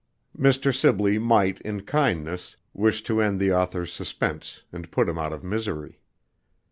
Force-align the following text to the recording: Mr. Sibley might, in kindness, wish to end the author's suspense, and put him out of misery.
Mr. 0.35 0.75
Sibley 0.75 1.19
might, 1.19 1.61
in 1.61 1.81
kindness, 1.81 2.55
wish 2.73 3.03
to 3.03 3.21
end 3.21 3.39
the 3.39 3.53
author's 3.53 3.93
suspense, 3.93 4.61
and 4.73 4.89
put 4.89 5.07
him 5.07 5.19
out 5.19 5.31
of 5.31 5.43
misery. 5.43 5.99